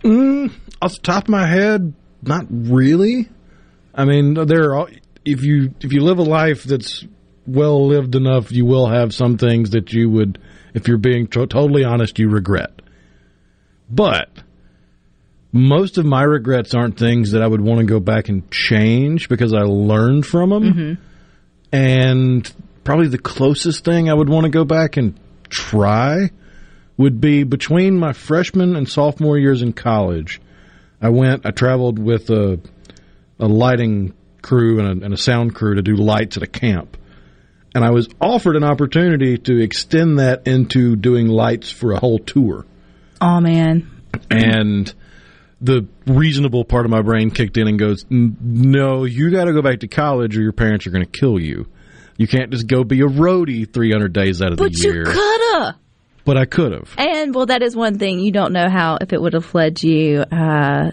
[0.00, 0.50] Mm,
[0.80, 3.28] off the top of my head, not really.
[3.94, 4.88] I mean, there are
[5.28, 7.04] if you if you live a life that's
[7.46, 10.38] well lived enough, you will have some things that you would
[10.74, 12.82] if you're being to- totally honest, you regret.
[13.90, 14.28] But
[15.52, 19.28] most of my regrets aren't things that I would want to go back and change
[19.28, 20.62] because I learned from them.
[20.62, 21.02] Mm-hmm.
[21.72, 26.30] And probably the closest thing I would want to go back and try
[26.96, 30.40] would be between my freshman and sophomore years in college.
[31.00, 32.60] I went, I traveled with a,
[33.38, 36.96] a lighting crew and a, and a sound crew to do lights at a camp
[37.74, 42.18] and I was offered an opportunity to extend that into doing lights for a whole
[42.18, 42.66] tour.
[43.20, 43.88] Oh man!
[44.30, 44.92] And
[45.60, 49.62] the reasonable part of my brain kicked in and goes, "No, you got to go
[49.62, 51.66] back to college, or your parents are going to kill you.
[52.16, 55.14] You can't just go be a roadie 300 days out of but the year." But
[55.14, 55.78] you coulda.
[56.24, 56.92] But I could have.
[56.98, 59.82] And well, that is one thing you don't know how if it would have led
[59.82, 60.90] you uh,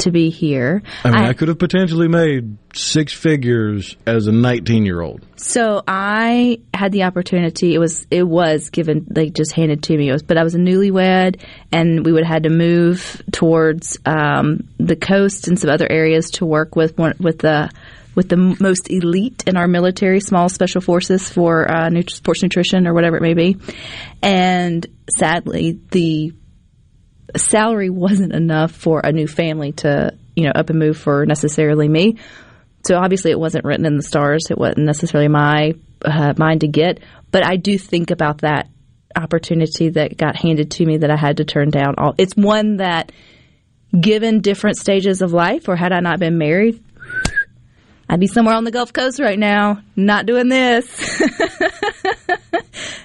[0.00, 0.82] to be here.
[1.04, 5.24] I mean, I, I, could have potentially made six figures as a 19 year old.
[5.36, 7.74] So I had the opportunity.
[7.74, 10.10] It was it was given like just handed to me.
[10.10, 11.40] Was, but I was a newlywed,
[11.72, 16.30] and we would have had to move towards um, the coast and some other areas
[16.32, 17.70] to work with one, with the
[18.16, 22.94] with the most elite in our military, small special forces for uh, sports nutrition or
[22.94, 23.58] whatever it may be.
[24.22, 26.32] And sadly, the
[27.36, 31.88] salary wasn't enough for a new family to, you know, up and move for necessarily
[31.88, 32.18] me.
[32.86, 34.46] So obviously it wasn't written in the stars.
[34.50, 37.00] It wasn't necessarily my uh, mine to get.
[37.32, 38.68] But I do think about that
[39.16, 41.94] opportunity that got handed to me that I had to turn down.
[41.98, 43.10] All it's one that,
[43.98, 46.82] given different stages of life, or had I not been married,
[48.08, 50.86] I'd be somewhere on the Gulf Coast right now, not doing this.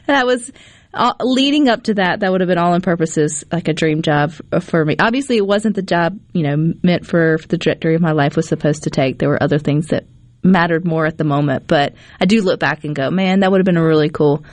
[0.05, 0.51] that was
[0.93, 4.01] uh, leading up to that, that would have been all in purposes like a dream
[4.01, 4.95] job for me.
[4.99, 8.35] Obviously, it wasn't the job you know meant for, for the trajectory of my life
[8.35, 9.17] was supposed to take.
[9.17, 10.05] There were other things that
[10.43, 13.59] mattered more at the moment, but I do look back and go, man, that would
[13.59, 14.43] have been a really cool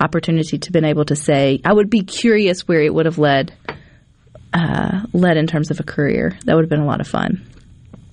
[0.00, 1.60] opportunity to been able to say.
[1.64, 3.52] I would be curious where it would have led
[4.52, 6.38] uh, led in terms of a career.
[6.44, 7.46] That would have been a lot of fun.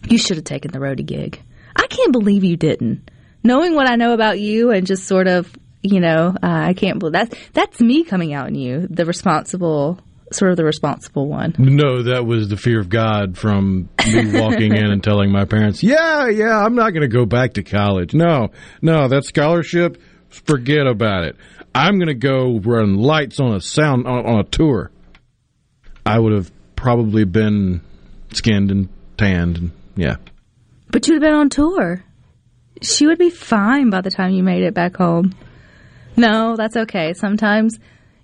[0.08, 1.42] You should have taken the roadie gig.
[1.76, 3.10] I can't believe you didn't.
[3.44, 5.52] Knowing what I know about you and just sort of
[5.92, 7.38] you know, uh, I can't believe that.
[7.54, 10.00] That's me coming out in you, the responsible,
[10.32, 11.56] sort of the responsible one.
[11.58, 15.84] No, that was the fear of God from me walking in and telling my parents,
[15.84, 18.14] yeah, yeah, I'm not going to go back to college.
[18.14, 21.36] No, no, that scholarship, forget about it.
[21.74, 24.92] I'm going to go run lights on a sound on, on a tour.
[26.06, 27.82] I would have probably been
[28.32, 30.18] skinned and tanned, and yeah.
[30.92, 32.04] But you'd have been on tour.
[32.82, 35.34] She would be fine by the time you made it back home.
[36.18, 37.14] No, that's okay.
[37.14, 37.78] Sometimes,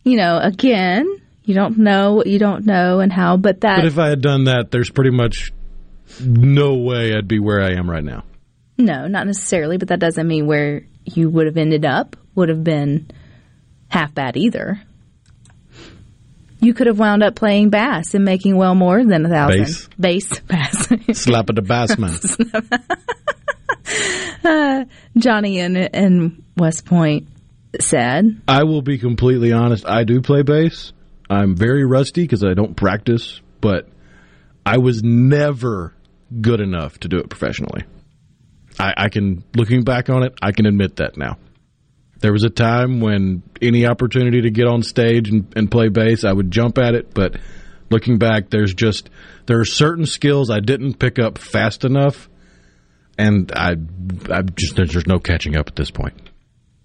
[0.03, 1.07] you know, again,
[1.43, 4.21] You don't know what you don't know and how, but that But if I had
[4.21, 5.51] done that, there's pretty much
[6.23, 8.23] no way I'd be where I am right now.
[8.77, 12.63] no, not necessarily, but that doesn't mean where you would have ended up would have
[12.63, 13.09] been
[13.89, 14.81] half bad either.
[16.59, 19.89] You could have wound up playing bass and making well more than a thousand.
[19.99, 20.37] Bass?
[20.47, 21.21] Bass, bass.
[21.23, 22.13] Slap at the bassman.
[24.43, 24.85] Uh,
[25.17, 27.27] Johnny in in West Point
[27.79, 29.87] said, I will be completely honest.
[29.87, 30.93] I do play bass.
[31.29, 33.87] I'm very rusty because I don't practice, but
[34.65, 35.93] I was never
[36.41, 37.83] good enough to do it professionally.
[38.79, 41.37] I, I can, looking back on it, I can admit that now.
[42.19, 46.23] There was a time when any opportunity to get on stage and, and play bass,
[46.23, 47.13] I would jump at it.
[47.13, 47.37] But
[47.89, 49.09] looking back, there's just
[49.47, 52.29] there are certain skills I didn't pick up fast enough,
[53.17, 53.75] and I,
[54.29, 56.30] I just there's no catching up at this point.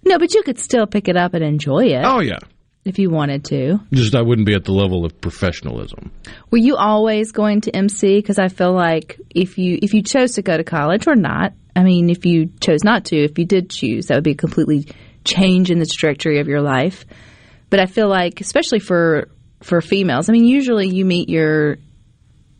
[0.06, 2.38] "No, but you could still pick it up and enjoy it Oh yeah,
[2.84, 6.10] if you wanted to." just I wouldn't be at the level of professionalism.
[6.50, 8.16] Were you always going to MC?
[8.16, 11.52] Because I feel like if you if you chose to go to college or not,
[11.74, 14.36] I mean, if you chose not to, if you did choose, that would be a
[14.36, 14.88] completely
[15.24, 17.04] change in the trajectory of your life.
[17.68, 19.28] But I feel like, especially for
[19.62, 21.78] for females, I mean, usually you meet your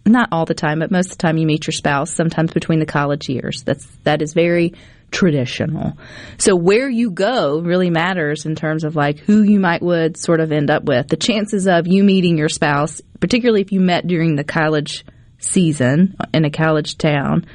[0.07, 2.12] not all the time, but most of the time you meet your spouse.
[2.14, 3.62] Sometimes between the college years.
[3.64, 4.73] That's that is very
[5.11, 5.97] traditional.
[6.38, 10.40] So where you go really matters in terms of like who you might would sort
[10.40, 11.09] of end up with.
[11.09, 15.05] The chances of you meeting your spouse, particularly if you met during the college
[15.38, 17.47] season in a college town,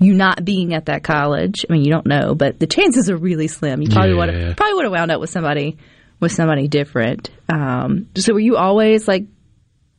[0.00, 1.64] you not being at that college.
[1.68, 3.80] I mean, you don't know, but the chances are really slim.
[3.80, 4.46] You probably would Yeah.
[4.48, 5.76] have probably would have wound up with somebody
[6.20, 7.30] with somebody different.
[7.48, 9.24] Um, so were you always like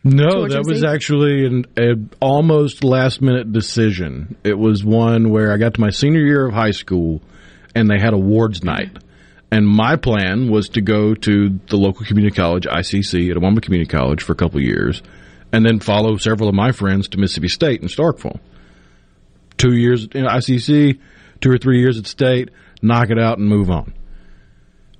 [0.08, 4.38] No, George that was actually an a almost last minute decision.
[4.44, 7.24] It was one where I got to my senior year of high school,
[7.74, 8.96] and they had awards night.
[9.52, 14.22] And my plan was to go to the local community college, ICC, Itawamba Community College
[14.22, 15.02] for a couple years,
[15.52, 18.40] and then follow several of my friends to Mississippi State in Starkville.
[19.58, 21.00] Two years in ICC,
[21.42, 23.92] two or three years at State, knock it out and move on.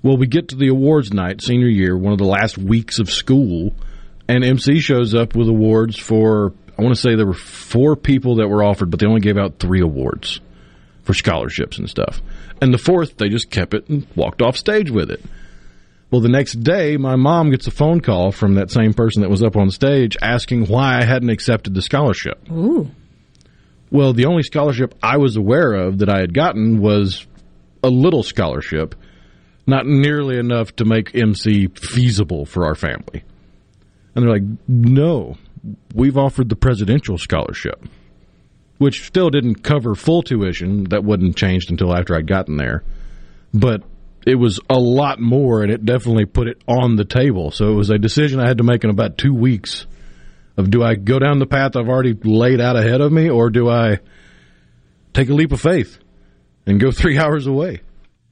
[0.02, 3.08] Well, we get to the awards night, senior year, one of the last weeks of
[3.08, 3.72] school,
[4.28, 8.36] and MC shows up with awards for, I want to say there were four people
[8.36, 10.40] that were offered, but they only gave out three awards
[11.04, 12.20] for scholarships and stuff.
[12.60, 15.22] And the fourth, they just kept it and walked off stage with it.
[16.10, 19.30] Well, the next day, my mom gets a phone call from that same person that
[19.30, 22.40] was up on stage asking why I hadn't accepted the scholarship.
[22.50, 22.90] ooh
[23.90, 27.26] Well, the only scholarship I was aware of that I had gotten was
[27.82, 28.94] a little scholarship,
[29.66, 33.24] not nearly enough to make MC feasible for our family.
[34.16, 35.36] And they're like, no,
[35.94, 37.86] we've offered the presidential scholarship,
[38.78, 40.84] which still didn't cover full tuition.
[40.84, 42.82] That wouldn't changed until after I'd gotten there.
[43.52, 43.82] But
[44.26, 47.50] it was a lot more, and it definitely put it on the table.
[47.50, 49.86] So it was a decision I had to make in about two weeks
[50.56, 53.50] of do I go down the path I've already laid out ahead of me, or
[53.50, 53.98] do I
[55.12, 55.98] take a leap of faith
[56.66, 57.82] and go three hours away?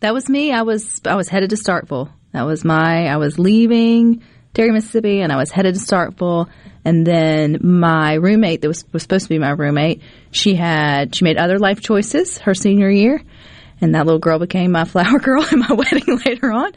[0.00, 0.50] That was me.
[0.50, 2.10] I was I was headed to Starkville.
[2.32, 4.22] That was my I was leaving
[4.54, 6.48] Terry, Mississippi, and I was headed to Starkville.
[6.84, 11.24] And then my roommate, that was was supposed to be my roommate, she had she
[11.24, 13.20] made other life choices her senior year,
[13.80, 16.72] and that little girl became my flower girl at my wedding later on.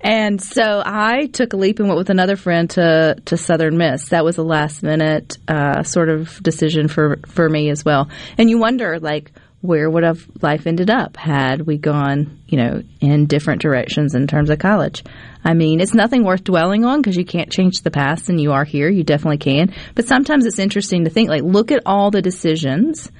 [0.00, 4.08] And so I took a leap and went with another friend to to Southern Miss.
[4.08, 8.08] That was a last minute uh, sort of decision for for me as well.
[8.38, 9.30] And you wonder like
[9.62, 14.26] where would have life ended up had we gone, you know, in different directions in
[14.26, 15.04] terms of college?
[15.44, 18.52] I mean, it's nothing worth dwelling on because you can't change the past and you
[18.52, 18.88] are here.
[18.88, 19.74] You definitely can.
[19.94, 23.10] But sometimes it's interesting to think, like, look at all the decisions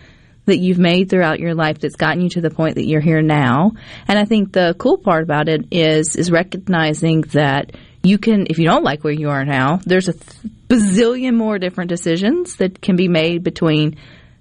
[0.46, 3.20] that you've made throughout your life that's gotten you to the point that you're here
[3.20, 3.72] now.
[4.09, 7.72] And I think the cool part about it is, is recognizing that
[8.03, 11.59] you can, if you don't like where you are now, there's a th- bazillion more
[11.59, 13.98] different decisions that can be made between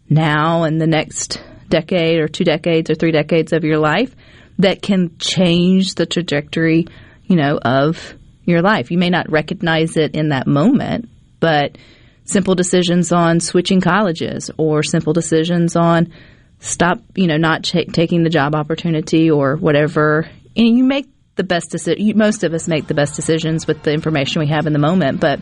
[0.09, 4.15] now and the next decade or two decades or three decades of your life
[4.59, 6.87] that can change the trajectory,
[7.25, 8.91] you know, of your life.
[8.91, 11.77] You may not recognize it in that moment, but
[12.25, 16.13] simple decisions on switching colleges or simple decisions on
[16.59, 20.29] stop, you know, not ch- taking the job opportunity or whatever.
[20.55, 22.17] And you make the best decision.
[22.17, 25.21] Most of us make the best decisions with the information we have in the moment,
[25.21, 25.39] but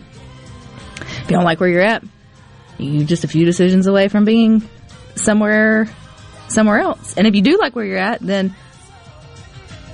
[0.99, 2.03] if you don't like where you're at,
[2.77, 4.67] you're just a few decisions away from being
[5.15, 5.87] somewhere
[6.47, 7.13] somewhere else.
[7.17, 8.55] And if you do like where you're at, then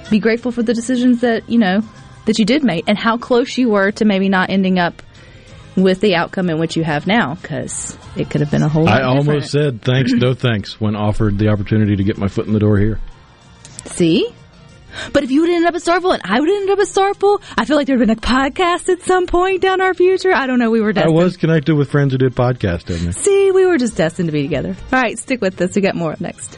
[0.10, 1.82] be grateful for the decisions that, you know,
[2.26, 5.02] that you did make and how close you were to maybe not ending up
[5.76, 8.84] with the outcome in which you have now because it could have been a whole
[8.84, 9.82] lot I almost different.
[9.82, 12.78] said thanks, no thanks, when offered the opportunity to get my foot in the door
[12.78, 13.00] here.
[13.86, 14.32] See?
[15.12, 17.42] But if you would end up at Starkville and I would end up at Starkville,
[17.58, 20.34] I feel like there'd been a podcast at some point down our future.
[20.34, 20.72] I don't know.
[20.72, 23.12] We were I was connected with friends who did podcast, didn't I?
[23.12, 24.76] See, we were just destined to be together.
[24.91, 25.76] All right, stick with us.
[25.76, 26.58] We got more up next.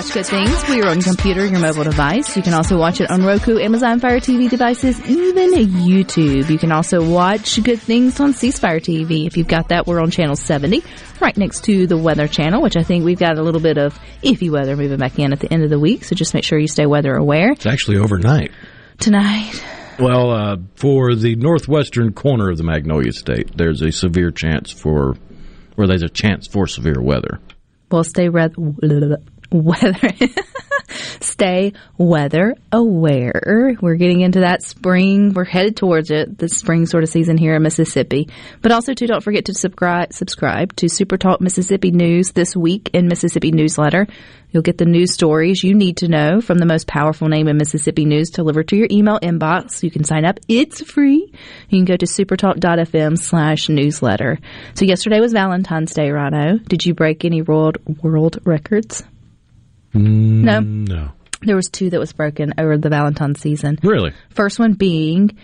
[0.00, 2.34] Watch Good Things where you're on your computer, your mobile device.
[2.34, 6.48] You can also watch it on Roku, Amazon Fire TV devices, even YouTube.
[6.48, 9.26] You can also watch Good Things on C Spire TV.
[9.26, 10.82] If you've got that, we're on channel 70,
[11.20, 13.98] right next to the Weather Channel, which I think we've got a little bit of
[14.22, 16.04] iffy weather moving back in at the end of the week.
[16.04, 17.52] So just make sure you stay weather aware.
[17.52, 18.52] It's actually overnight.
[19.00, 19.62] Tonight,
[19.98, 25.18] Well, uh, for the northwestern corner of the Magnolia State, there's a severe chance for,
[25.76, 27.38] or there's a chance for severe weather.
[27.90, 28.48] we'll stay re-
[29.50, 30.10] weather.
[31.20, 33.76] stay weather aware.
[33.80, 35.32] We're getting into that spring.
[35.32, 38.28] We're headed towards it, the spring sort of season here in Mississippi.
[38.62, 42.90] But also, too, don't forget to subscribe subscribe to Super Talk Mississippi News this week
[42.92, 44.06] in Mississippi newsletter.
[44.50, 47.56] You'll get the news stories you need to know from the most powerful name in
[47.56, 49.84] Mississippi news delivered to your email inbox.
[49.84, 50.40] You can sign up.
[50.48, 51.32] It's free.
[51.68, 54.38] You can go to supertalk.fm slash newsletter.
[54.74, 56.58] So yesterday was Valentine's Day, Rhino.
[56.58, 59.04] Did you break any world world records?
[59.94, 60.60] No.
[60.60, 61.12] No.
[61.42, 63.78] There was two that was broken over the Valentine's season.
[63.82, 64.12] Really?
[64.30, 65.38] First one being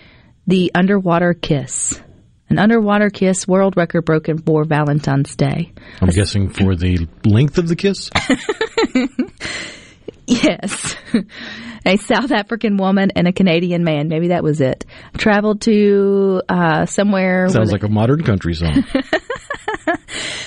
[0.46, 2.00] the underwater kiss.
[2.48, 5.72] An underwater kiss world record broken for Valentine's Day.
[6.00, 8.10] I'm guessing for the length of the kiss?
[10.26, 10.96] Yes.
[11.86, 14.84] a South African woman and a Canadian man, maybe that was it,
[15.16, 17.48] traveled to uh, somewhere.
[17.48, 18.84] Sounds like a modern country song.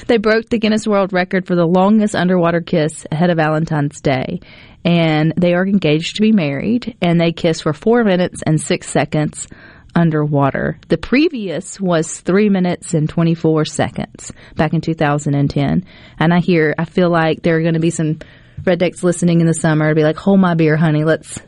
[0.08, 4.40] they broke the Guinness World Record for the longest underwater kiss ahead of Valentine's Day.
[4.86, 8.90] And they are engaged to be married, and they kiss for four minutes and six
[8.90, 9.48] seconds
[9.96, 10.80] underwater.
[10.88, 15.86] The previous was three minutes and 24 seconds back in 2010.
[16.20, 18.20] And I hear, I feel like there are going to be some
[18.62, 21.40] rednecks listening in the summer to be like, hold my beer, honey, let's.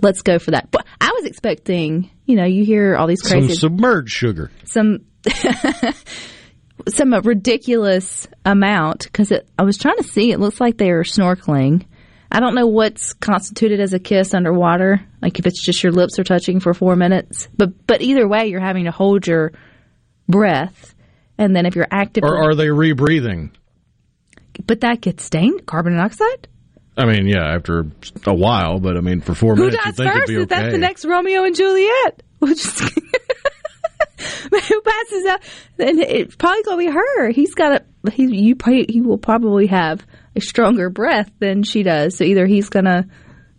[0.00, 0.68] Let's go for that.
[0.72, 4.50] But I was expecting, you know, you hear all these Some crazy submerged sugar.
[4.64, 5.04] some
[6.88, 10.32] some ridiculous amount because I was trying to see.
[10.32, 11.84] It looks like they are snorkeling.
[12.30, 15.00] I don't know what's constituted as a kiss underwater.
[15.20, 18.46] Like if it's just your lips are touching for four minutes, but but either way,
[18.46, 19.52] you're having to hold your
[20.28, 20.94] breath,
[21.38, 23.50] and then if you're active, Or are they rebreathing?
[24.66, 26.48] but that gets stained carbon dioxide.
[26.96, 27.86] I mean, yeah, after
[28.26, 30.16] a while, but I mean, for four Who minutes, you think first?
[30.24, 30.72] it'd be Is that okay.
[30.72, 32.22] the next Romeo and Juliet?
[32.40, 32.82] We'll just
[34.50, 35.42] who passes out?
[35.78, 37.30] And it's probably gonna be her.
[37.30, 38.24] He's got a he.
[38.24, 40.04] You he will probably have
[40.36, 42.16] a stronger breath than she does.
[42.16, 43.06] So either he's gonna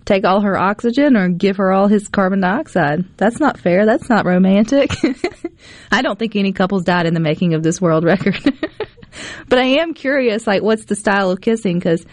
[0.06, 3.06] take all her oxygen or give her all his carbon dioxide.
[3.18, 3.86] That's not fair.
[3.86, 4.92] That's not romantic.
[5.92, 8.42] I don't think any couples died in the making of this world record.
[9.48, 11.80] but I am curious, like, what's the style of kissing?
[11.80, 12.06] Because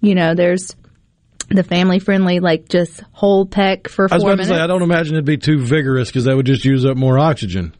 [0.00, 0.74] you know, there's
[1.50, 4.48] the family friendly, like just whole peck for I was four about minutes.
[4.50, 6.96] to say, I don't imagine it'd be too vigorous because that would just use up
[6.96, 7.74] more oxygen.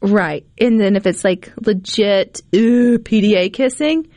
[0.00, 0.46] Right.
[0.58, 4.08] And then if it's like legit ew, PDA kissing,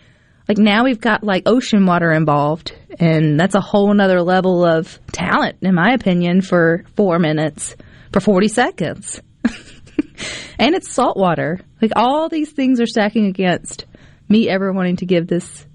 [0.48, 2.74] like now we've got like ocean water involved.
[3.00, 7.76] And that's a whole nother level of talent, in my opinion, for four minutes,
[8.14, 9.22] for 40 seconds.
[10.60, 11.60] and it's salt water.
[11.82, 13.86] Like all these things are stacking against
[14.30, 15.66] me ever wanting to give this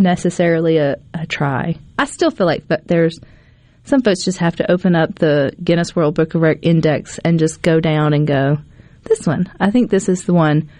[0.00, 1.76] necessarily a, a try.
[1.98, 3.20] I still feel like that there's
[3.84, 7.38] some folks just have to open up the Guinness World Book of Rec Index and
[7.38, 8.58] just go down and go,
[9.04, 9.50] this one.
[9.58, 10.70] I think this is the one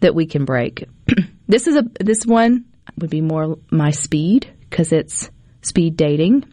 [0.00, 0.84] that we can break.
[1.48, 2.64] this is a this one
[2.98, 5.30] would be more my speed because it's
[5.62, 6.44] speed dating,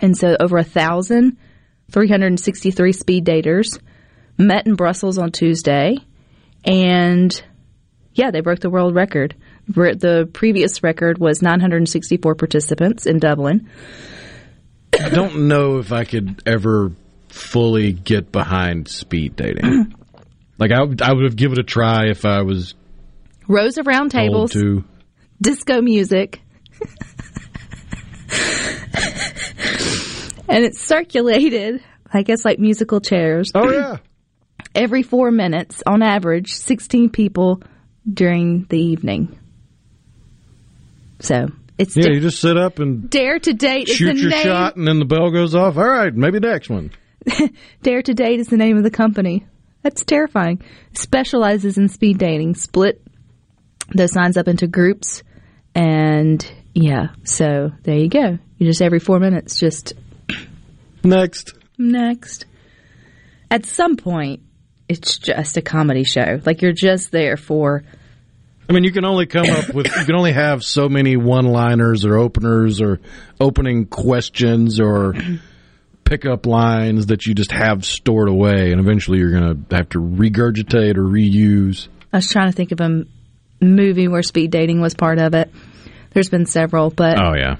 [0.00, 1.36] and so over a thousand,
[1.90, 3.78] three hundred and sixty three speed daters
[4.38, 5.96] met in Brussels on Tuesday,
[6.64, 7.42] and
[8.14, 9.34] yeah, they broke the world record.
[9.74, 13.68] The previous record was 964 participants in Dublin.
[15.00, 16.92] I don't know if I could ever
[17.28, 19.94] fully get behind speed dating.
[20.58, 22.74] like I, would- I would have given it a try if I was
[23.48, 24.84] Rows of round tables, to.
[25.42, 26.40] Disco music.
[30.48, 33.50] and it's circulated, I guess, like musical chairs.
[33.54, 33.96] Oh yeah.
[34.74, 37.62] every four minutes, on average, 16 people
[38.12, 39.36] during the evening.
[41.20, 41.48] So
[41.78, 44.30] it's Yeah, da- you just sit up and Dare to Date is shoot the your
[44.30, 44.42] name.
[44.42, 45.76] shot, and then the bell goes off.
[45.76, 46.90] All right, maybe next one.
[47.82, 49.46] Dare to Date is the name of the company.
[49.82, 50.62] That's terrifying.
[50.94, 52.54] Specializes in speed dating.
[52.54, 53.02] Split
[53.94, 55.22] those signs up into groups,
[55.74, 56.44] and
[56.74, 57.08] yeah.
[57.24, 58.38] So there you go.
[58.58, 59.94] You just every four minutes, just
[61.04, 61.54] Next.
[61.78, 62.44] next.
[63.50, 64.42] At some point,
[64.88, 66.40] it's just a comedy show.
[66.44, 67.84] Like you're just there for
[68.70, 71.46] I mean, you can only come up with, you can only have so many one
[71.46, 73.00] liners or openers or
[73.40, 75.14] opening questions or
[76.04, 78.70] pickup lines that you just have stored away.
[78.70, 81.88] And eventually you're going to have to regurgitate or reuse.
[82.12, 83.04] I was trying to think of a
[83.60, 85.50] movie where speed dating was part of it.
[86.12, 87.56] There's been several, but Oh, yeah.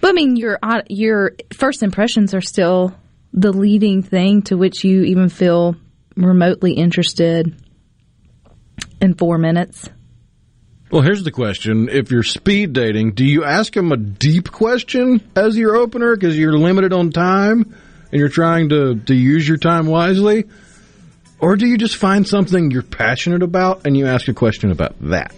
[0.00, 0.58] but I mean your
[0.88, 2.94] your first impressions are still
[3.32, 5.74] the leading thing to which you even feel
[6.16, 7.54] remotely interested
[9.00, 9.88] in four minutes.
[10.92, 11.88] Well, here's the question.
[11.88, 16.36] If you're speed dating, do you ask them a deep question as your opener because
[16.36, 20.44] you're limited on time and you're trying to, to use your time wisely?
[21.38, 24.94] Or do you just find something you're passionate about and you ask a question about
[25.08, 25.34] that?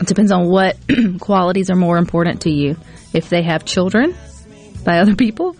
[0.00, 0.78] It depends on what
[1.20, 2.78] qualities are more important to you.
[3.12, 4.16] If they have children
[4.82, 5.58] by other people,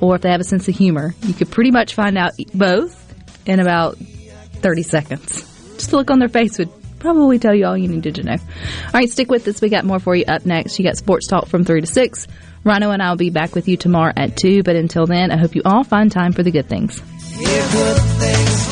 [0.00, 2.98] or if they have a sense of humor, you could pretty much find out both
[3.46, 5.42] in about 30 seconds.
[5.74, 6.70] Just look on their face would
[7.02, 8.32] probably tell you all you needed to know.
[8.36, 9.60] All right, stick with us.
[9.60, 10.78] We got more for you up next.
[10.78, 12.26] You got sports talk from 3 to 6.
[12.64, 15.36] Rhino and I will be back with you tomorrow at 2, but until then, I
[15.36, 17.00] hope you all find time for the good things.
[17.00, 18.71] A